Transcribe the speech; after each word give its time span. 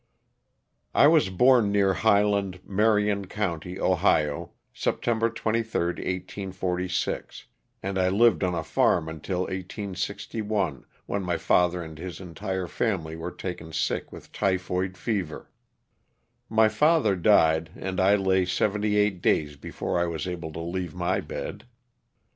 I 0.95 1.05
WAS 1.05 1.29
born 1.29 1.71
near 1.71 1.93
Highlana, 1.93 2.59
Marion 2.65 3.27
county, 3.27 3.79
Ohio, 3.79 4.45
^ 4.45 4.49
September 4.73 5.29
23, 5.29 5.79
1846, 5.85 7.45
and 7.83 7.99
I 7.99 8.09
lived 8.09 8.43
on 8.43 8.55
a 8.55 8.63
farm 8.63 9.07
until 9.07 9.41
1861 9.41 10.85
when 11.05 11.21
my 11.21 11.37
father 11.37 11.83
and 11.83 11.99
his 11.99 12.19
entire 12.19 12.65
family 12.65 13.15
were 13.15 13.29
taken 13.29 13.71
sick 13.71 14.11
with 14.11 14.31
typhoid 14.31 14.97
fever. 14.97 15.51
My 16.49 16.67
father 16.67 17.15
died 17.15 17.69
and 17.75 17.99
I 17.99 18.15
lay 18.15 18.45
seventy 18.45 18.97
eight 18.97 19.21
days 19.21 19.55
before 19.55 19.99
I 19.99 20.07
was 20.07 20.27
able 20.27 20.51
to 20.53 20.59
leave 20.61 20.95
my 20.95 21.19
bed. 21.21 21.67